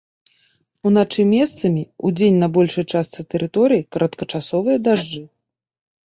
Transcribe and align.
Уначы 0.89 1.21
месцамі, 1.33 1.83
удзень 2.09 2.39
на 2.43 2.47
большай 2.55 2.85
частцы 2.99 3.25
тэрыторыі 3.33 3.83
кароткачасовыя 3.97 4.77
дажджы. 4.89 5.23